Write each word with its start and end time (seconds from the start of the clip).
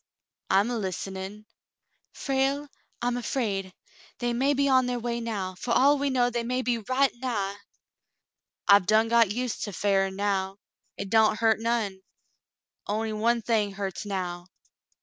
"I'm 0.49 0.71
a 0.71 0.79
hstenin'." 0.79 1.45
"Frale, 2.11 2.67
I'm 3.03 3.17
afraid. 3.17 3.71
They 4.17 4.33
may 4.33 4.55
be 4.55 4.67
on 4.67 4.87
their 4.87 4.97
way 4.97 5.19
now. 5.19 5.53
For 5.53 5.73
all 5.73 5.99
we 5.99 6.09
know 6.09 6.31
they 6.31 6.41
may 6.41 6.63
be 6.63 6.79
right 6.79 7.13
nigh." 7.17 7.57
"I've 8.67 8.87
done 8.87 9.09
got 9.09 9.29
used 9.29 9.65
to 9.65 9.71
fearin' 9.73 10.15
now. 10.15 10.57
Hit 10.97 11.11
don't 11.11 11.37
hurt 11.37 11.59
none. 11.59 12.01
On'y 12.87 13.13
one 13.13 13.43
thing 13.43 13.73
hurts 13.73 14.03
now." 14.03 14.47